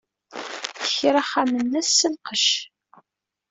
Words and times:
Tekra 0.81 1.19
axxam-nnes 1.21 1.89
s 1.97 2.01
lqecc. 2.13 2.47